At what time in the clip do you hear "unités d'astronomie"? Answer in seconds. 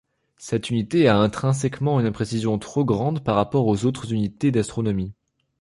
4.13-5.13